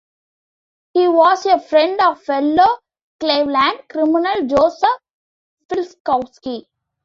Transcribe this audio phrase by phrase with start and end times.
[0.93, 2.79] He was a friend of fellow
[3.19, 4.99] Cleveland criminal Joseph
[5.69, 6.65] Filkowski.